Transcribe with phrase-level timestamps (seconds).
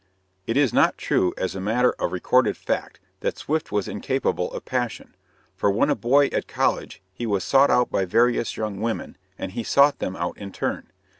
[0.47, 4.65] It is not true, as a matter of recorded fact, that Swift was incapable of
[4.65, 5.15] passion,
[5.55, 9.51] for when a boy at college he was sought out by various young women, and
[9.51, 10.91] he sought them out in turn.